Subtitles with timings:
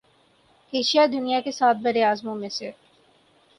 [0.73, 2.71] Asia دنیا کے سات براعظموں میں سے